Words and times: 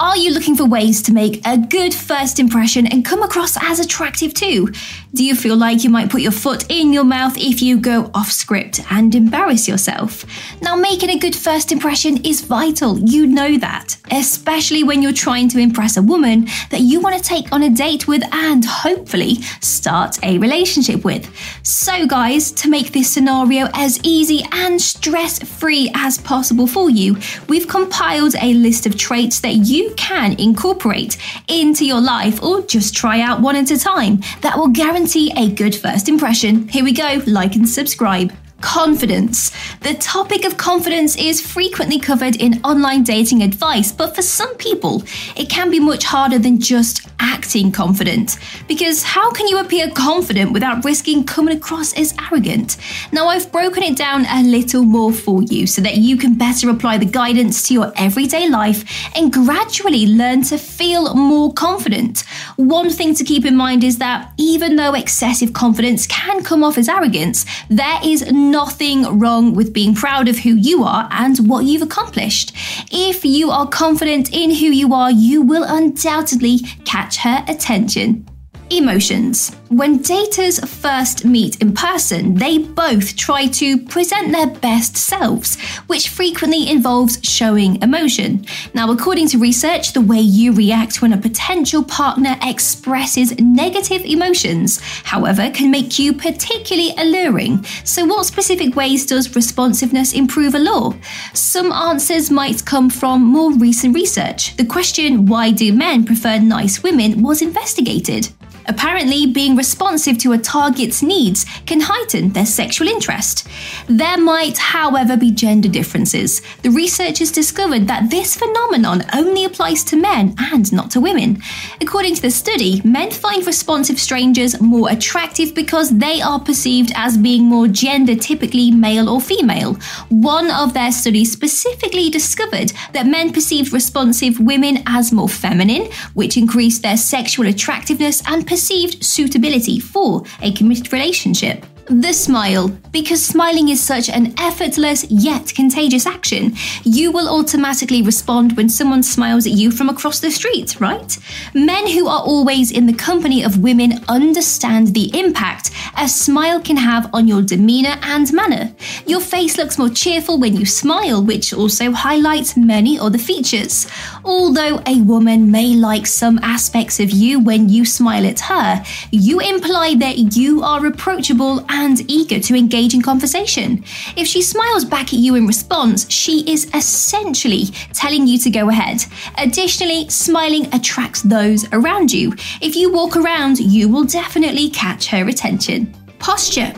Are 0.00 0.16
you 0.16 0.30
looking 0.30 0.54
for 0.54 0.64
ways 0.64 1.02
to 1.02 1.12
make 1.12 1.44
a 1.44 1.58
good 1.58 1.92
first 1.92 2.38
impression 2.38 2.86
and 2.86 3.04
come 3.04 3.20
across 3.20 3.56
as 3.60 3.80
attractive 3.80 4.32
too? 4.32 4.68
Do 5.12 5.24
you 5.24 5.34
feel 5.34 5.56
like 5.56 5.82
you 5.82 5.90
might 5.90 6.08
put 6.08 6.20
your 6.20 6.30
foot 6.30 6.70
in 6.70 6.92
your 6.92 7.02
mouth 7.02 7.36
if 7.36 7.60
you 7.60 7.80
go 7.80 8.08
off 8.14 8.30
script 8.30 8.80
and 8.92 9.12
embarrass 9.12 9.66
yourself? 9.66 10.24
Now, 10.62 10.76
making 10.76 11.10
a 11.10 11.18
good 11.18 11.34
first 11.34 11.72
impression 11.72 12.24
is 12.24 12.42
vital, 12.42 12.96
you 13.00 13.26
know 13.26 13.58
that, 13.58 13.96
especially 14.12 14.84
when 14.84 15.02
you're 15.02 15.12
trying 15.12 15.48
to 15.48 15.58
impress 15.58 15.96
a 15.96 16.02
woman 16.02 16.46
that 16.70 16.82
you 16.82 17.00
want 17.00 17.16
to 17.16 17.22
take 17.22 17.50
on 17.50 17.64
a 17.64 17.70
date 17.70 18.06
with 18.06 18.22
and 18.32 18.64
hopefully 18.64 19.42
start 19.60 20.16
a 20.22 20.38
relationship 20.38 21.04
with. 21.04 21.28
So, 21.64 22.06
guys, 22.06 22.52
to 22.52 22.68
make 22.68 22.92
this 22.92 23.10
scenario 23.10 23.66
as 23.74 23.98
easy 24.04 24.44
and 24.52 24.80
stress 24.80 25.42
free 25.42 25.90
as 25.96 26.18
possible 26.18 26.68
for 26.68 26.88
you, 26.88 27.16
we've 27.48 27.66
compiled 27.66 28.36
a 28.40 28.54
list 28.54 28.86
of 28.86 28.96
traits 28.96 29.40
that 29.40 29.54
you 29.54 29.87
can 29.96 30.38
incorporate 30.40 31.16
into 31.48 31.84
your 31.84 32.00
life 32.00 32.42
or 32.42 32.62
just 32.62 32.94
try 32.94 33.20
out 33.20 33.40
one 33.40 33.56
at 33.56 33.70
a 33.70 33.78
time 33.78 34.20
that 34.40 34.56
will 34.56 34.68
guarantee 34.68 35.32
a 35.36 35.50
good 35.50 35.74
first 35.74 36.08
impression. 36.08 36.68
Here 36.68 36.84
we 36.84 36.92
go, 36.92 37.22
like 37.26 37.54
and 37.54 37.68
subscribe. 37.68 38.32
Confidence. 38.60 39.47
The 39.80 39.94
topic 39.94 40.44
of 40.44 40.56
confidence 40.56 41.16
is 41.16 41.40
frequently 41.40 42.00
covered 42.00 42.34
in 42.36 42.60
online 42.64 43.04
dating 43.04 43.42
advice, 43.42 43.92
but 43.92 44.16
for 44.16 44.22
some 44.22 44.56
people, 44.56 45.04
it 45.36 45.48
can 45.48 45.70
be 45.70 45.78
much 45.78 46.04
harder 46.04 46.38
than 46.38 46.58
just 46.58 47.08
acting 47.20 47.70
confident. 47.70 48.38
Because 48.66 49.02
how 49.02 49.30
can 49.30 49.46
you 49.46 49.58
appear 49.58 49.90
confident 49.90 50.52
without 50.52 50.84
risking 50.84 51.24
coming 51.24 51.56
across 51.56 51.92
as 51.94 52.12
arrogant? 52.30 52.76
Now, 53.12 53.28
I've 53.28 53.50
broken 53.52 53.82
it 53.84 53.96
down 53.96 54.26
a 54.26 54.42
little 54.42 54.82
more 54.82 55.12
for 55.12 55.42
you 55.42 55.66
so 55.66 55.80
that 55.82 55.96
you 55.96 56.16
can 56.16 56.34
better 56.34 56.68
apply 56.70 56.98
the 56.98 57.06
guidance 57.06 57.66
to 57.68 57.74
your 57.74 57.92
everyday 57.96 58.48
life 58.48 58.84
and 59.16 59.32
gradually 59.32 60.06
learn 60.06 60.42
to 60.42 60.58
feel 60.58 61.14
more 61.14 61.52
confident. 61.52 62.20
One 62.56 62.90
thing 62.90 63.14
to 63.14 63.24
keep 63.24 63.44
in 63.44 63.56
mind 63.56 63.84
is 63.84 63.98
that 63.98 64.32
even 64.36 64.76
though 64.76 64.94
excessive 64.94 65.52
confidence 65.52 66.06
can 66.06 66.42
come 66.42 66.64
off 66.64 66.76
as 66.78 66.88
arrogance, 66.88 67.46
there 67.68 68.00
is 68.04 68.30
nothing 68.32 69.18
wrong 69.18 69.54
with 69.54 69.67
being 69.68 69.94
proud 69.94 70.28
of 70.28 70.38
who 70.38 70.50
you 70.50 70.84
are 70.84 71.08
and 71.10 71.48
what 71.48 71.64
you've 71.64 71.82
accomplished. 71.82 72.52
If 72.90 73.24
you 73.24 73.50
are 73.50 73.68
confident 73.68 74.32
in 74.32 74.50
who 74.50 74.66
you 74.66 74.94
are, 74.94 75.10
you 75.10 75.42
will 75.42 75.64
undoubtedly 75.66 76.58
catch 76.84 77.18
her 77.18 77.44
attention. 77.48 78.26
Emotions. 78.70 79.50
When 79.68 80.00
daters 80.00 80.66
first 80.66 81.24
meet 81.24 81.60
in 81.62 81.72
person, 81.72 82.34
they 82.34 82.58
both 82.58 83.16
try 83.16 83.46
to 83.46 83.78
present 83.78 84.30
their 84.30 84.46
best 84.46 84.96
selves, 84.96 85.58
which 85.86 86.08
frequently 86.10 86.68
involves 86.68 87.18
showing 87.22 87.80
emotion. 87.82 88.44
Now, 88.74 88.90
according 88.90 89.28
to 89.28 89.38
research, 89.38 89.92
the 89.92 90.02
way 90.02 90.20
you 90.20 90.52
react 90.52 91.00
when 91.00 91.12
a 91.12 91.18
potential 91.18 91.82
partner 91.82 92.36
expresses 92.42 93.38
negative 93.38 94.04
emotions, 94.04 94.80
however, 95.04 95.50
can 95.50 95.70
make 95.70 95.98
you 95.98 96.12
particularly 96.12 96.92
alluring. 96.98 97.64
So, 97.84 98.04
what 98.04 98.26
specific 98.26 98.76
ways 98.76 99.06
does 99.06 99.34
responsiveness 99.34 100.12
improve 100.12 100.54
a 100.54 100.58
law? 100.58 100.94
Some 101.32 101.72
answers 101.72 102.30
might 102.30 102.64
come 102.64 102.90
from 102.90 103.22
more 103.22 103.52
recent 103.52 103.94
research. 103.94 104.56
The 104.56 104.66
question, 104.66 105.26
why 105.26 105.52
do 105.52 105.72
men 105.72 106.04
prefer 106.04 106.38
nice 106.38 106.82
women, 106.82 107.22
was 107.22 107.40
investigated. 107.42 108.28
Apparently, 108.68 109.26
being 109.26 109.56
responsive 109.56 110.18
to 110.18 110.32
a 110.32 110.38
target's 110.38 111.02
needs 111.02 111.46
can 111.64 111.80
heighten 111.80 112.30
their 112.30 112.46
sexual 112.46 112.86
interest. 112.86 113.48
There 113.88 114.18
might, 114.18 114.58
however, 114.58 115.16
be 115.16 115.30
gender 115.30 115.68
differences. 115.68 116.42
The 116.62 116.70
researchers 116.70 117.32
discovered 117.32 117.86
that 117.88 118.10
this 118.10 118.36
phenomenon 118.36 119.04
only 119.14 119.44
applies 119.44 119.82
to 119.84 119.96
men 119.96 120.34
and 120.38 120.70
not 120.72 120.90
to 120.92 121.00
women. 121.00 121.42
According 121.80 122.16
to 122.16 122.22
the 122.22 122.30
study, 122.30 122.82
men 122.84 123.10
find 123.10 123.46
responsive 123.46 123.98
strangers 123.98 124.60
more 124.60 124.90
attractive 124.90 125.54
because 125.54 125.96
they 125.98 126.20
are 126.20 126.38
perceived 126.38 126.92
as 126.94 127.16
being 127.16 127.44
more 127.44 127.68
gender 127.68 128.14
typically 128.14 128.70
male 128.70 129.08
or 129.08 129.20
female. 129.20 129.74
One 130.10 130.50
of 130.50 130.74
their 130.74 130.92
studies 130.92 131.32
specifically 131.32 132.10
discovered 132.10 132.72
that 132.92 133.06
men 133.06 133.32
perceived 133.32 133.72
responsive 133.72 134.38
women 134.38 134.82
as 134.86 135.12
more 135.12 135.28
feminine, 135.28 135.90
which 136.14 136.36
increased 136.36 136.82
their 136.82 136.96
sexual 136.98 137.46
attractiveness 137.46 138.22
and 138.26 138.46
perceived 138.58 139.04
suitability 139.04 139.78
for 139.78 140.24
a 140.42 140.50
committed 140.52 140.92
relationship. 140.92 141.64
The 141.90 142.12
smile. 142.12 142.68
Because 142.92 143.24
smiling 143.24 143.68
is 143.68 143.80
such 143.80 144.10
an 144.10 144.34
effortless 144.38 145.06
yet 145.10 145.54
contagious 145.54 146.06
action, 146.06 146.54
you 146.84 147.10
will 147.10 147.28
automatically 147.28 148.02
respond 148.02 148.56
when 148.56 148.68
someone 148.68 149.02
smiles 149.02 149.46
at 149.46 149.52
you 149.52 149.70
from 149.70 149.88
across 149.88 150.20
the 150.20 150.30
street, 150.30 150.78
right? 150.80 151.16
Men 151.54 151.86
who 151.88 152.06
are 152.08 152.20
always 152.20 152.72
in 152.72 152.86
the 152.86 152.92
company 152.92 153.42
of 153.42 153.62
women 153.62 154.04
understand 154.08 154.88
the 154.88 155.16
impact 155.18 155.70
a 155.96 156.08
smile 156.08 156.60
can 156.60 156.76
have 156.76 157.08
on 157.14 157.26
your 157.26 157.42
demeanor 157.42 157.96
and 158.02 158.30
manner. 158.32 158.74
Your 159.06 159.20
face 159.20 159.56
looks 159.56 159.78
more 159.78 159.88
cheerful 159.88 160.38
when 160.38 160.56
you 160.56 160.66
smile, 160.66 161.24
which 161.24 161.54
also 161.54 161.92
highlights 161.92 162.56
many 162.56 162.98
other 162.98 163.18
features. 163.18 163.88
Although 164.24 164.80
a 164.86 165.00
woman 165.02 165.50
may 165.50 165.74
like 165.74 166.06
some 166.06 166.38
aspects 166.42 167.00
of 167.00 167.10
you 167.10 167.40
when 167.40 167.68
you 167.68 167.84
smile 167.84 168.26
at 168.26 168.40
her, 168.40 168.84
you 169.10 169.40
imply 169.40 169.94
that 169.96 170.36
you 170.36 170.62
are 170.62 170.86
approachable 170.86 171.64
and 171.68 172.00
eager 172.10 172.40
to 172.40 172.54
engage 172.54 172.94
in 172.94 173.02
conversation. 173.02 173.84
If 174.16 174.26
she 174.26 174.42
smiles 174.42 174.84
back 174.84 175.12
at 175.12 175.20
you 175.20 175.34
in 175.34 175.46
response, 175.46 176.10
she 176.10 176.50
is 176.50 176.70
essentially 176.74 177.66
telling 177.92 178.26
you 178.26 178.38
to 178.38 178.50
go 178.50 178.68
ahead. 178.68 179.04
Additionally, 179.38 180.08
smiling 180.08 180.72
attracts 180.74 181.22
those 181.22 181.66
around 181.72 182.12
you. 182.12 182.32
If 182.60 182.76
you 182.76 182.92
walk 182.92 183.16
around, 183.16 183.58
you 183.58 183.88
will 183.88 184.04
definitely 184.04 184.70
catch 184.70 185.06
her 185.08 185.28
attention. 185.28 185.94
Posture. 186.18 186.72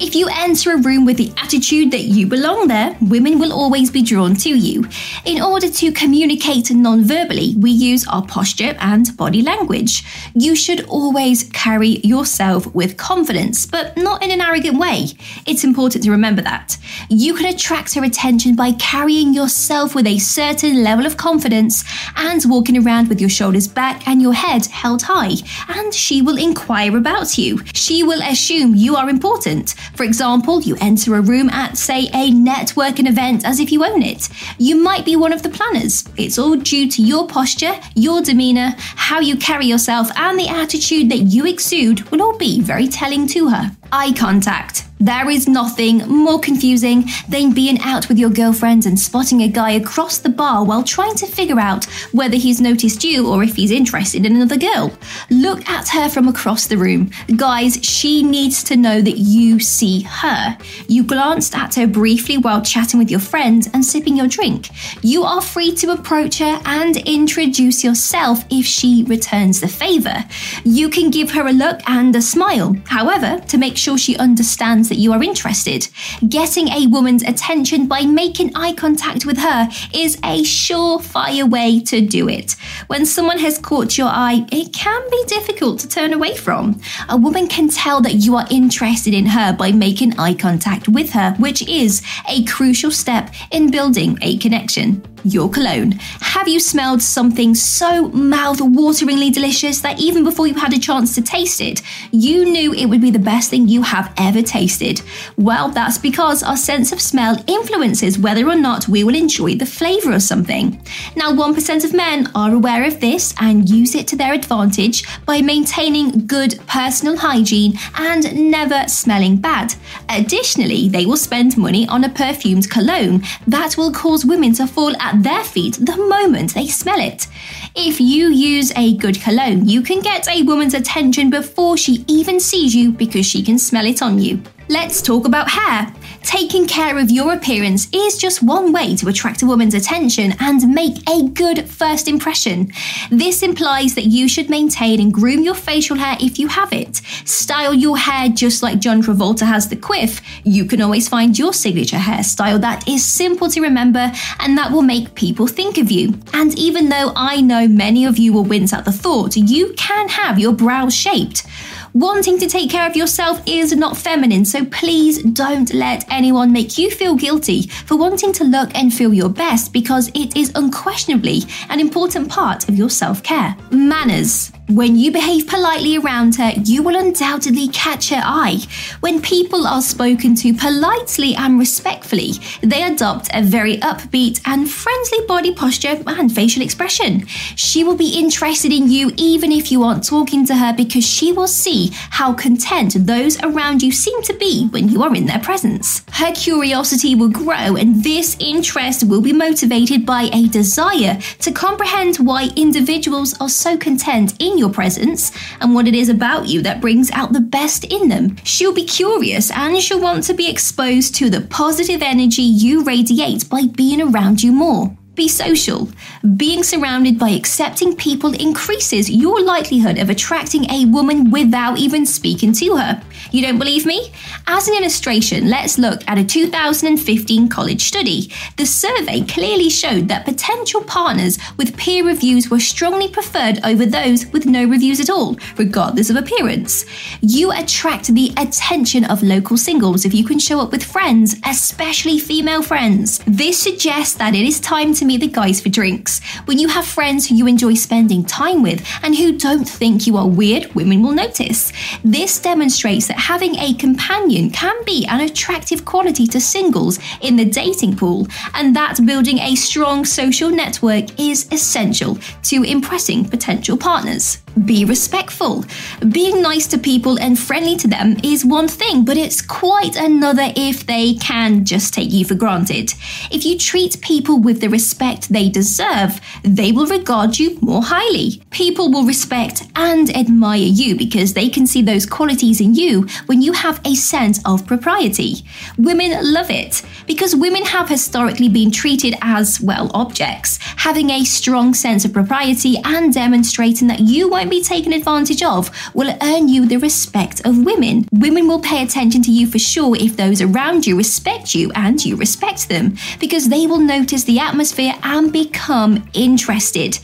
If 0.00 0.14
you 0.14 0.28
enter 0.30 0.72
a 0.72 0.76
room 0.76 1.04
with 1.04 1.16
the 1.16 1.32
attitude 1.36 1.90
that 1.90 2.02
you 2.02 2.26
belong 2.26 2.68
there, 2.68 2.96
women 3.00 3.38
will 3.38 3.52
always 3.52 3.90
be 3.90 4.02
drawn 4.02 4.34
to 4.36 4.50
you. 4.50 4.86
In 5.24 5.42
order 5.42 5.68
to 5.68 5.92
communicate 5.92 6.70
non 6.70 7.04
verbally, 7.04 7.54
we 7.58 7.70
use 7.70 8.06
our 8.06 8.24
posture 8.24 8.76
and 8.78 9.16
body 9.16 9.42
language. 9.42 10.04
You 10.34 10.54
should 10.54 10.84
always 10.86 11.44
carry 11.52 12.00
yourself 12.04 12.72
with 12.74 12.96
confidence, 12.96 13.66
but 13.66 13.96
not 13.96 14.22
in 14.22 14.30
an 14.30 14.40
arrogant 14.40 14.78
way. 14.78 15.08
It's 15.46 15.64
important 15.64 16.04
to 16.04 16.10
remember 16.10 16.42
that. 16.42 16.76
You 17.08 17.34
can 17.34 17.52
attract 17.52 17.94
her 17.94 18.04
attention 18.04 18.54
by 18.54 18.72
carrying 18.72 19.34
yourself 19.34 19.94
with 19.94 20.06
a 20.06 20.18
certain 20.18 20.84
level 20.84 21.06
of 21.06 21.16
confidence 21.16 21.84
and 22.16 22.42
walking 22.46 22.84
around 22.84 23.08
with 23.08 23.20
your 23.20 23.30
shoulders 23.30 23.66
back 23.66 24.06
and 24.06 24.22
your 24.22 24.34
head 24.34 24.66
held 24.66 25.02
high, 25.02 25.34
and 25.68 25.92
she 25.92 26.22
will 26.22 26.38
inquire 26.38 26.96
about 26.96 27.36
you. 27.38 27.60
She 27.74 28.02
will 28.02 28.22
assume 28.22 28.74
you 28.74 28.96
are 28.96 29.08
important. 29.08 29.63
For 29.72 30.04
example, 30.04 30.60
you 30.60 30.76
enter 30.80 31.14
a 31.14 31.20
room 31.20 31.50
at, 31.50 31.76
say, 31.76 32.06
a 32.14 32.30
networking 32.30 33.08
event 33.08 33.44
as 33.44 33.60
if 33.60 33.72
you 33.72 33.84
own 33.84 34.02
it. 34.02 34.28
You 34.58 34.76
might 34.76 35.04
be 35.04 35.16
one 35.16 35.32
of 35.32 35.42
the 35.42 35.48
planners. 35.48 36.04
It's 36.16 36.38
all 36.38 36.56
due 36.56 36.88
to 36.90 37.02
your 37.02 37.26
posture, 37.26 37.74
your 37.94 38.22
demeanour, 38.22 38.74
how 38.78 39.20
you 39.20 39.36
carry 39.36 39.66
yourself, 39.66 40.10
and 40.16 40.38
the 40.38 40.48
attitude 40.48 41.10
that 41.10 41.18
you 41.18 41.46
exude 41.46 42.08
will 42.10 42.22
all 42.22 42.36
be 42.38 42.60
very 42.60 42.88
telling 42.88 43.26
to 43.28 43.48
her. 43.48 43.70
Eye 43.92 44.12
contact. 44.12 44.83
There 45.00 45.28
is 45.28 45.48
nothing 45.48 45.98
more 46.08 46.38
confusing 46.38 47.04
than 47.28 47.52
being 47.52 47.78
out 47.80 48.08
with 48.08 48.18
your 48.18 48.30
girlfriends 48.30 48.86
and 48.86 48.98
spotting 48.98 49.42
a 49.42 49.48
guy 49.48 49.72
across 49.72 50.18
the 50.18 50.28
bar 50.28 50.64
while 50.64 50.82
trying 50.82 51.14
to 51.16 51.26
figure 51.26 51.60
out 51.60 51.84
whether 52.12 52.36
he's 52.36 52.60
noticed 52.60 53.04
you 53.04 53.28
or 53.28 53.42
if 53.42 53.56
he's 53.56 53.70
interested 53.70 54.24
in 54.24 54.36
another 54.36 54.56
girl. 54.56 54.96
Look 55.30 55.68
at 55.68 55.88
her 55.88 56.08
from 56.08 56.28
across 56.28 56.66
the 56.66 56.78
room. 56.78 57.10
Guys, 57.36 57.84
she 57.84 58.22
needs 58.22 58.62
to 58.64 58.76
know 58.76 59.00
that 59.00 59.18
you 59.18 59.60
see 59.60 60.02
her. 60.02 60.56
You 60.88 61.02
glanced 61.02 61.54
at 61.54 61.74
her 61.74 61.86
briefly 61.86 62.38
while 62.38 62.62
chatting 62.62 62.98
with 62.98 63.10
your 63.10 63.20
friends 63.20 63.68
and 63.74 63.84
sipping 63.84 64.16
your 64.16 64.28
drink. 64.28 64.68
You 65.02 65.24
are 65.24 65.42
free 65.42 65.74
to 65.76 65.90
approach 65.90 66.38
her 66.38 66.60
and 66.64 66.96
introduce 66.98 67.84
yourself 67.84 68.44
if 68.48 68.64
she 68.64 69.04
returns 69.04 69.60
the 69.60 69.68
favour. 69.68 70.24
You 70.64 70.88
can 70.88 71.10
give 71.10 71.32
her 71.32 71.46
a 71.46 71.52
look 71.52 71.80
and 71.86 72.14
a 72.16 72.22
smile. 72.22 72.76
However, 72.86 73.40
to 73.48 73.58
make 73.58 73.76
sure 73.76 73.98
she 73.98 74.16
understands 74.16 74.93
that 74.94 75.00
you 75.00 75.12
are 75.12 75.22
interested. 75.22 75.88
Getting 76.28 76.68
a 76.68 76.86
woman's 76.86 77.24
attention 77.24 77.88
by 77.88 78.02
making 78.02 78.54
eye 78.54 78.74
contact 78.74 79.26
with 79.26 79.38
her 79.38 79.68
is 79.92 80.16
a 80.18 80.42
surefire 80.42 81.50
way 81.50 81.80
to 81.80 82.00
do 82.00 82.28
it. 82.28 82.52
When 82.86 83.04
someone 83.04 83.38
has 83.38 83.58
caught 83.58 83.98
your 83.98 84.06
eye, 84.08 84.46
it 84.52 84.72
can 84.72 85.02
be 85.10 85.24
difficult 85.26 85.80
to 85.80 85.88
turn 85.88 86.12
away 86.12 86.36
from. 86.36 86.80
A 87.08 87.16
woman 87.16 87.48
can 87.48 87.68
tell 87.68 88.00
that 88.02 88.14
you 88.14 88.36
are 88.36 88.46
interested 88.50 89.14
in 89.14 89.26
her 89.26 89.52
by 89.52 89.72
making 89.72 90.18
eye 90.18 90.34
contact 90.34 90.88
with 90.88 91.10
her, 91.10 91.34
which 91.40 91.66
is 91.68 92.00
a 92.28 92.44
crucial 92.44 92.92
step 92.92 93.34
in 93.50 93.72
building 93.72 94.16
a 94.22 94.38
connection 94.38 95.02
your 95.24 95.48
cologne. 95.48 95.92
Have 96.20 96.48
you 96.48 96.60
smelled 96.60 97.02
something 97.02 97.54
so 97.54 98.08
mouth-wateringly 98.08 99.32
delicious 99.32 99.80
that 99.80 100.00
even 100.00 100.24
before 100.24 100.46
you 100.46 100.54
had 100.54 100.72
a 100.72 100.78
chance 100.78 101.14
to 101.14 101.22
taste 101.22 101.60
it, 101.60 101.82
you 102.12 102.44
knew 102.44 102.72
it 102.74 102.86
would 102.86 103.00
be 103.00 103.10
the 103.10 103.18
best 103.18 103.50
thing 103.50 103.68
you 103.68 103.82
have 103.82 104.12
ever 104.16 104.42
tasted? 104.42 105.00
Well, 105.36 105.68
that's 105.70 105.98
because 105.98 106.42
our 106.42 106.56
sense 106.56 106.92
of 106.92 107.00
smell 107.00 107.42
influences 107.46 108.18
whether 108.18 108.48
or 108.48 108.56
not 108.56 108.88
we 108.88 109.04
will 109.04 109.14
enjoy 109.14 109.54
the 109.54 109.66
flavour 109.66 110.12
of 110.12 110.22
something. 110.22 110.80
Now, 111.16 111.32
1% 111.32 111.84
of 111.84 111.94
men 111.94 112.30
are 112.34 112.54
aware 112.54 112.84
of 112.84 113.00
this 113.00 113.34
and 113.40 113.68
use 113.68 113.94
it 113.94 114.06
to 114.08 114.16
their 114.16 114.34
advantage 114.34 115.04
by 115.24 115.40
maintaining 115.40 116.26
good 116.26 116.58
personal 116.66 117.16
hygiene 117.16 117.78
and 117.96 118.50
never 118.50 118.86
smelling 118.88 119.36
bad. 119.36 119.74
Additionally, 120.08 120.88
they 120.88 121.06
will 121.06 121.16
spend 121.16 121.56
money 121.56 121.86
on 121.88 122.04
a 122.04 122.08
perfumed 122.08 122.70
cologne 122.70 123.22
that 123.46 123.76
will 123.76 123.92
cause 123.92 124.24
women 124.24 124.52
to 124.54 124.66
fall 124.66 124.94
at 125.00 125.13
their 125.22 125.44
feet 125.44 125.74
the 125.80 125.96
moment 125.96 126.54
they 126.54 126.66
smell 126.66 127.00
it. 127.00 127.26
If 127.74 128.00
you 128.00 128.28
use 128.28 128.72
a 128.76 128.96
good 128.96 129.20
cologne, 129.20 129.68
you 129.68 129.82
can 129.82 130.00
get 130.00 130.28
a 130.28 130.42
woman's 130.42 130.74
attention 130.74 131.30
before 131.30 131.76
she 131.76 132.04
even 132.06 132.40
sees 132.40 132.74
you 132.74 132.92
because 132.92 133.26
she 133.26 133.42
can 133.42 133.58
smell 133.58 133.86
it 133.86 134.02
on 134.02 134.18
you. 134.18 134.42
Let's 134.68 135.02
talk 135.02 135.26
about 135.26 135.50
hair. 135.50 135.92
Taking 136.24 136.66
care 136.66 136.98
of 136.98 137.10
your 137.10 137.34
appearance 137.34 137.86
is 137.92 138.16
just 138.16 138.42
one 138.42 138.72
way 138.72 138.96
to 138.96 139.08
attract 139.08 139.42
a 139.42 139.46
woman's 139.46 139.74
attention 139.74 140.34
and 140.40 140.74
make 140.74 141.08
a 141.08 141.28
good 141.28 141.68
first 141.68 142.08
impression. 142.08 142.72
This 143.10 143.42
implies 143.42 143.94
that 143.94 144.06
you 144.06 144.26
should 144.26 144.48
maintain 144.48 145.00
and 145.00 145.12
groom 145.12 145.42
your 145.42 145.54
facial 145.54 145.96
hair 145.96 146.16
if 146.20 146.38
you 146.38 146.48
have 146.48 146.72
it. 146.72 146.96
Style 147.26 147.74
your 147.74 147.98
hair 147.98 148.30
just 148.30 148.62
like 148.62 148.80
John 148.80 149.02
Travolta 149.02 149.46
has 149.46 149.68
the 149.68 149.76
quiff. 149.76 150.22
You 150.44 150.64
can 150.64 150.80
always 150.80 151.08
find 151.08 151.38
your 151.38 151.52
signature 151.52 151.98
hairstyle 151.98 152.60
that 152.62 152.88
is 152.88 153.04
simple 153.04 153.50
to 153.50 153.60
remember 153.60 154.10
and 154.40 154.56
that 154.56 154.72
will 154.72 154.82
make 154.82 155.14
people 155.14 155.46
think 155.46 155.76
of 155.76 155.90
you. 155.90 156.14
And 156.32 156.58
even 156.58 156.88
though 156.88 157.12
I 157.14 157.42
know 157.42 157.68
many 157.68 158.06
of 158.06 158.18
you 158.18 158.32
will 158.32 158.44
wince 158.44 158.72
at 158.72 158.86
the 158.86 158.92
thought, 158.92 159.36
you 159.36 159.74
can 159.76 160.08
have 160.08 160.38
your 160.38 160.52
brows 160.52 160.94
shaped. 160.94 161.46
Wanting 161.94 162.40
to 162.40 162.48
take 162.48 162.70
care 162.70 162.90
of 162.90 162.96
yourself 162.96 163.40
is 163.46 163.76
not 163.76 163.96
feminine, 163.96 164.44
so 164.44 164.64
please 164.64 165.22
don't 165.22 165.72
let 165.72 166.04
anyone 166.10 166.50
make 166.50 166.76
you 166.76 166.90
feel 166.90 167.14
guilty 167.14 167.68
for 167.86 167.96
wanting 167.96 168.32
to 168.32 168.42
look 168.42 168.74
and 168.74 168.92
feel 168.92 169.14
your 169.14 169.28
best 169.28 169.72
because 169.72 170.08
it 170.08 170.36
is 170.36 170.50
unquestionably 170.56 171.42
an 171.68 171.78
important 171.78 172.28
part 172.28 172.68
of 172.68 172.74
your 172.74 172.90
self 172.90 173.22
care. 173.22 173.56
Manners. 173.70 174.53
When 174.68 174.96
you 174.96 175.12
behave 175.12 175.46
politely 175.46 175.98
around 175.98 176.36
her, 176.36 176.52
you 176.64 176.82
will 176.82 176.96
undoubtedly 176.96 177.68
catch 177.68 178.08
her 178.08 178.22
eye. 178.24 178.60
When 179.00 179.20
people 179.20 179.66
are 179.66 179.82
spoken 179.82 180.34
to 180.36 180.54
politely 180.54 181.34
and 181.34 181.58
respectfully, 181.58 182.32
they 182.62 182.82
adopt 182.82 183.28
a 183.34 183.42
very 183.42 183.76
upbeat 183.78 184.40
and 184.46 184.70
friendly 184.70 185.26
body 185.26 185.52
posture 185.52 186.02
and 186.06 186.34
facial 186.34 186.62
expression. 186.62 187.26
She 187.56 187.84
will 187.84 187.94
be 187.94 188.18
interested 188.18 188.72
in 188.72 188.90
you 188.90 189.12
even 189.18 189.52
if 189.52 189.70
you 189.70 189.82
aren't 189.82 190.02
talking 190.02 190.46
to 190.46 190.56
her 190.56 190.72
because 190.72 191.06
she 191.06 191.30
will 191.30 191.46
see 191.46 191.90
how 191.92 192.32
content 192.32 192.94
those 193.06 193.38
around 193.42 193.82
you 193.82 193.92
seem 193.92 194.22
to 194.22 194.32
be 194.32 194.68
when 194.68 194.88
you 194.88 195.02
are 195.02 195.14
in 195.14 195.26
their 195.26 195.40
presence. 195.40 196.02
Her 196.12 196.32
curiosity 196.32 197.14
will 197.14 197.28
grow, 197.28 197.76
and 197.76 198.02
this 198.02 198.34
interest 198.40 199.04
will 199.04 199.20
be 199.20 199.32
motivated 199.34 200.06
by 200.06 200.30
a 200.32 200.48
desire 200.48 201.18
to 201.40 201.52
comprehend 201.52 202.16
why 202.16 202.48
individuals 202.56 203.38
are 203.42 203.50
so 203.50 203.76
content 203.76 204.32
in 204.40 204.53
your 204.58 204.70
presence 204.70 205.32
and 205.60 205.74
what 205.74 205.88
it 205.88 205.94
is 205.94 206.08
about 206.08 206.46
you 206.46 206.62
that 206.62 206.80
brings 206.80 207.10
out 207.10 207.32
the 207.32 207.40
best 207.40 207.84
in 207.84 208.08
them. 208.08 208.36
She'll 208.44 208.74
be 208.74 208.84
curious 208.84 209.50
and 209.50 209.80
she'll 209.80 210.00
want 210.00 210.24
to 210.24 210.34
be 210.34 210.48
exposed 210.48 211.14
to 211.16 211.30
the 211.30 211.40
positive 211.42 212.02
energy 212.02 212.42
you 212.42 212.84
radiate 212.84 213.48
by 213.48 213.66
being 213.66 214.00
around 214.00 214.42
you 214.42 214.52
more. 214.52 214.96
Be 215.14 215.28
social. 215.28 215.88
Being 216.36 216.64
surrounded 216.64 217.20
by 217.20 217.30
accepting 217.30 217.94
people 217.94 218.34
increases 218.34 219.08
your 219.08 219.40
likelihood 219.40 219.98
of 219.98 220.10
attracting 220.10 220.68
a 220.68 220.86
woman 220.86 221.30
without 221.30 221.78
even 221.78 222.04
speaking 222.04 222.52
to 222.54 222.76
her. 222.76 223.00
You 223.30 223.42
don't 223.42 223.58
believe 223.58 223.86
me? 223.86 224.12
As 224.48 224.66
an 224.66 224.74
illustration, 224.74 225.48
let's 225.48 225.78
look 225.78 226.02
at 226.08 226.18
a 226.18 226.24
2015 226.24 227.48
college 227.48 227.82
study. 227.82 228.32
The 228.56 228.66
survey 228.66 229.20
clearly 229.20 229.70
showed 229.70 230.08
that 230.08 230.24
potential 230.24 230.82
partners 230.82 231.38
with 231.56 231.76
peer 231.76 232.04
reviews 232.04 232.50
were 232.50 232.58
strongly 232.58 233.08
preferred 233.08 233.60
over 233.64 233.86
those 233.86 234.26
with 234.32 234.46
no 234.46 234.64
reviews 234.66 234.98
at 234.98 235.10
all, 235.10 235.36
regardless 235.56 236.10
of 236.10 236.16
appearance. 236.16 236.86
You 237.20 237.52
attract 237.52 238.12
the 238.12 238.32
attention 238.36 239.04
of 239.04 239.22
local 239.22 239.56
singles 239.56 240.04
if 240.04 240.12
you 240.12 240.24
can 240.24 240.40
show 240.40 240.58
up 240.60 240.72
with 240.72 240.82
friends, 240.82 241.36
especially 241.44 242.18
female 242.18 242.62
friends. 242.62 243.20
This 243.26 243.60
suggests 243.60 244.14
that 244.16 244.34
it 244.34 244.44
is 244.44 244.58
time 244.58 244.92
to 244.94 245.03
meet 245.04 245.20
the 245.20 245.28
guys 245.28 245.60
for 245.60 245.68
drinks. 245.68 246.22
When 246.46 246.58
you 246.58 246.68
have 246.68 246.86
friends 246.86 247.28
who 247.28 247.34
you 247.34 247.46
enjoy 247.46 247.74
spending 247.74 248.24
time 248.24 248.62
with 248.62 248.86
and 249.02 249.16
who 249.16 249.38
don't 249.38 249.68
think 249.68 250.06
you 250.06 250.16
are 250.16 250.28
weird, 250.28 250.74
women 250.74 251.02
will 251.02 251.12
notice. 251.12 251.72
This 252.04 252.38
demonstrates 252.38 253.08
that 253.08 253.18
having 253.18 253.56
a 253.56 253.74
companion 253.74 254.50
can 254.50 254.84
be 254.84 255.06
an 255.06 255.20
attractive 255.20 255.84
quality 255.84 256.26
to 256.28 256.40
singles 256.40 256.98
in 257.20 257.36
the 257.36 257.44
dating 257.44 257.96
pool, 257.96 258.26
and 258.54 258.74
that 258.76 259.04
building 259.06 259.38
a 259.38 259.54
strong 259.54 260.04
social 260.04 260.50
network 260.50 261.18
is 261.18 261.50
essential 261.52 262.18
to 262.42 262.62
impressing 262.62 263.24
potential 263.24 263.76
partners. 263.76 264.43
Be 264.62 264.84
respectful. 264.84 265.64
Being 266.10 266.40
nice 266.40 266.68
to 266.68 266.78
people 266.78 267.18
and 267.18 267.36
friendly 267.36 267.76
to 267.76 267.88
them 267.88 268.16
is 268.22 268.44
one 268.44 268.68
thing, 268.68 269.04
but 269.04 269.16
it's 269.16 269.42
quite 269.42 269.96
another 269.96 270.52
if 270.54 270.86
they 270.86 271.14
can 271.14 271.64
just 271.64 271.92
take 271.92 272.12
you 272.12 272.24
for 272.24 272.36
granted. 272.36 272.94
If 273.32 273.44
you 273.44 273.58
treat 273.58 274.00
people 274.00 274.38
with 274.38 274.60
the 274.60 274.68
respect 274.68 275.28
they 275.28 275.48
deserve, 275.48 276.20
they 276.44 276.70
will 276.70 276.86
regard 276.86 277.36
you 277.36 277.58
more 277.62 277.82
highly. 277.82 278.42
People 278.50 278.92
will 278.92 279.04
respect 279.04 279.64
and 279.74 280.14
admire 280.16 280.60
you 280.60 280.96
because 280.96 281.34
they 281.34 281.48
can 281.48 281.66
see 281.66 281.82
those 281.82 282.06
qualities 282.06 282.60
in 282.60 282.74
you 282.74 283.08
when 283.26 283.42
you 283.42 283.52
have 283.54 283.80
a 283.84 283.96
sense 283.96 284.40
of 284.44 284.66
propriety. 284.66 285.38
Women 285.78 286.16
love 286.32 286.50
it 286.50 286.82
because 287.08 287.34
women 287.34 287.64
have 287.64 287.88
historically 287.88 288.48
been 288.48 288.70
treated 288.70 289.16
as, 289.20 289.60
well, 289.60 289.90
objects. 289.94 290.58
Having 290.76 291.10
a 291.10 291.24
strong 291.24 291.74
sense 291.74 292.04
of 292.04 292.12
propriety 292.12 292.76
and 292.84 293.12
demonstrating 293.12 293.88
that 293.88 294.00
you 294.00 294.28
won't 294.28 294.43
be 294.48 294.62
taken 294.62 294.92
advantage 294.92 295.42
of 295.42 295.70
will 295.94 296.16
earn 296.22 296.48
you 296.48 296.66
the 296.66 296.76
respect 296.76 297.40
of 297.44 297.64
women. 297.64 298.06
Women 298.12 298.48
will 298.48 298.60
pay 298.60 298.82
attention 298.82 299.22
to 299.22 299.30
you 299.30 299.46
for 299.46 299.58
sure 299.58 299.96
if 299.96 300.16
those 300.16 300.40
around 300.40 300.86
you 300.86 300.96
respect 300.96 301.54
you 301.54 301.70
and 301.74 302.04
you 302.04 302.16
respect 302.16 302.68
them, 302.68 302.96
because 303.20 303.48
they 303.48 303.66
will 303.66 303.78
notice 303.78 304.24
the 304.24 304.38
atmosphere 304.38 304.94
and 305.02 305.32
become 305.32 306.08
interested. 306.12 306.98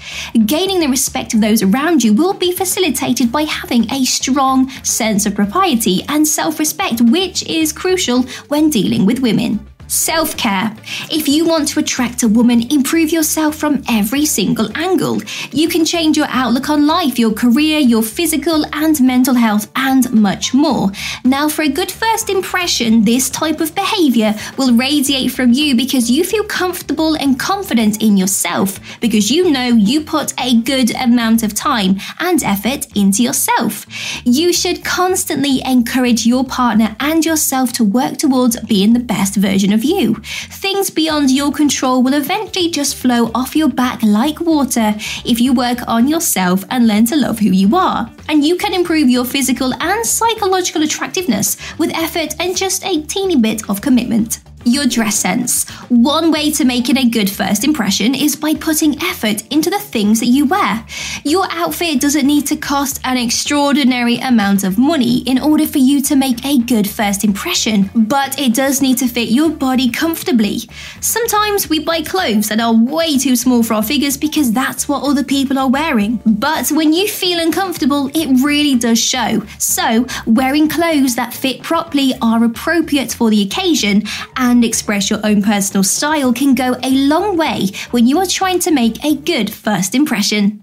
Gaining 0.47 0.81
the 0.81 0.89
respect 0.89 1.35
of 1.35 1.41
those 1.41 1.63
around 1.63 2.05
you 2.05 2.13
will 2.13 2.35
be 2.35 2.53
facilitated 2.53 3.31
by 3.31 3.43
having 3.43 3.91
a 3.91 4.05
strong 4.05 4.69
sense 4.83 5.27
of 5.27 5.35
propriety 5.35 6.03
and 6.09 6.27
self 6.27 6.59
respect, 6.59 7.01
which 7.01 7.43
is 7.47 7.73
crucial 7.73 8.23
when 8.49 8.71
dealing 8.71 9.07
with 9.07 9.21
women. 9.21 9.70
Self 9.91 10.37
care. 10.37 10.73
If 11.11 11.27
you 11.27 11.45
want 11.45 11.67
to 11.69 11.81
attract 11.81 12.23
a 12.23 12.29
woman, 12.29 12.71
improve 12.71 13.11
yourself 13.11 13.57
from 13.57 13.83
every 13.89 14.25
single 14.25 14.69
angle. 14.79 15.21
You 15.51 15.69
can 15.69 15.85
change 15.85 16.17
your 16.17 16.29
outlook 16.29 16.71
on 16.71 16.87
life, 16.87 17.19
your 17.19 17.33
career, 17.33 17.81
your 17.81 18.05
physical 18.05 18.65
and 18.73 19.01
mental 19.01 19.35
health, 19.35 19.69
and 19.75 20.13
much 20.13 20.55
more. 20.55 20.93
Now, 21.25 21.49
for 21.49 21.63
a 21.63 21.69
good 21.69 21.91
first 21.91 22.31
impression, 22.31 23.05
this 23.05 23.29
type 23.31 23.61
of 23.61 23.75
behavior 23.75 24.33
will 24.57 24.77
radiate 24.77 25.33
from 25.33 25.53
you 25.53 25.75
because 25.75 26.09
you 26.09 26.23
feel 26.23 26.45
comfortable 26.45 27.17
and 27.17 27.37
confident 27.37 28.01
in 28.01 28.17
yourself, 28.17 28.79
because 29.01 29.29
you 29.29 29.51
know 29.51 29.67
you 29.67 30.03
put 30.03 30.33
a 30.41 30.61
good 30.61 30.95
amount 30.95 31.43
of 31.43 31.53
time 31.53 31.99
and 32.21 32.45
effort 32.45 32.87
into 32.95 33.25
yourself. 33.25 33.87
You 34.25 34.53
should 34.53 34.85
constantly 34.85 35.61
encourage 35.65 36.27
your 36.27 36.45
partner 36.45 36.95
and 37.01 37.27
yourself 37.27 37.73
to 37.73 37.83
work 37.83 38.19
towards 38.19 38.61
being 38.61 38.93
the 38.93 39.01
best 39.01 39.35
version 39.35 39.73
of 39.73 39.80
of 39.81 39.85
you. 39.85 40.15
Things 40.61 40.91
beyond 40.91 41.31
your 41.31 41.53
control 41.53 42.03
will 42.03 42.15
eventually 42.15 42.71
just 42.71 42.97
flow 42.97 43.31
off 43.35 43.57
your 43.57 43.71
back 43.71 44.03
like 44.03 44.41
water 44.41 44.95
if 45.25 45.41
you 45.41 45.55
work 45.55 45.79
on 45.89 46.07
yourself 46.07 46.65
and 46.71 46.87
learn 46.87 47.07
to 47.07 47.17
love 47.17 47.39
who 47.39 47.51
you 47.51 47.75
are. 47.75 48.11
And 48.29 48.45
you 48.45 48.57
can 48.57 48.75
improve 48.75 49.09
your 49.09 49.25
physical 49.25 49.73
and 49.75 50.05
psychological 50.05 50.83
attractiveness 50.83 51.57
with 51.79 51.91
effort 51.95 52.35
and 52.39 52.57
just 52.57 52.85
a 52.85 53.03
teeny 53.03 53.37
bit 53.37 53.69
of 53.71 53.81
commitment 53.81 54.41
your 54.65 54.87
dress 54.87 55.17
sense. 55.17 55.69
One 55.89 56.31
way 56.31 56.51
to 56.53 56.65
make 56.65 56.89
it 56.89 56.99
a 56.99 57.09
good 57.09 57.31
first 57.31 57.65
impression 57.65 58.15
is 58.15 58.37
by 58.37 58.55
putting 58.55 59.01
effort 59.03 59.43
into 59.53 59.71
the 59.71 59.79
things 59.79 60.21
that 60.21 60.27
you 60.27 60.47
wear. 60.47 60.85
Your 61.25 61.47
outfit 61.51 62.01
doesn't 62.01 62.27
need 62.27 62.47
to 62.49 62.57
cost 62.57 63.01
an 63.05 63.17
extraordinary 63.17 64.17
amount 64.19 64.65
of 64.65 64.79
money 64.79 65.19
in 65.21 65.39
order 65.39 65.67
for 65.67 65.79
you 65.79 66.01
to 66.03 66.17
make 66.17 66.45
a 66.45 66.59
good 66.59 66.89
first 66.89 67.25
impression, 67.25 67.91
but 67.95 68.39
it 68.39 68.55
does 68.55 68.83
need 68.83 68.99
to 68.99 69.09
fit 69.09 69.31
your 69.31 69.51
body 69.51 69.91
comfortably. 69.91 70.61
Sometimes 71.01 71.69
we 71.69 71.79
buy 71.79 72.03
clothes 72.03 72.49
that 72.49 72.61
are 72.61 72.75
way 72.75 73.19
too 73.19 73.37
small 73.37 73.63
for 73.63 73.75
our 73.75 73.83
figures 73.83 74.17
because 74.17 74.53
that's 74.53 74.89
what 74.89 75.03
other 75.03 75.25
people 75.25 75.59
are 75.59 75.69
wearing. 75.69 76.21
But 76.27 76.71
when 76.71 76.93
you 76.93 77.09
feel 77.09 77.41
uncomfortable, 77.41 78.11
it 78.15 78.43
really 78.45 78.77
does 78.77 78.99
show. 78.99 79.43
So, 79.59 80.07
wearing 80.27 80.69
clothes 80.69 81.17
that 81.17 81.35
fit 81.35 81.63
properly 81.63 82.13
are 82.21 82.45
appropriate 82.45 83.13
for 83.13 83.31
the 83.31 83.43
occasion 83.43 84.03
and 84.37 84.50
and 84.51 84.65
express 84.65 85.11
your 85.11 85.21
own 85.25 85.43
personal 85.43 85.83
style 85.83 86.33
can 86.33 86.55
go 86.55 86.77
a 86.83 86.91
long 86.91 87.37
way 87.37 87.69
when 87.91 88.07
you 88.07 88.19
are 88.19 88.27
trying 88.27 88.59
to 88.61 88.71
make 88.71 89.03
a 89.05 89.15
good 89.15 89.53
first 89.53 89.95
impression. 89.95 90.60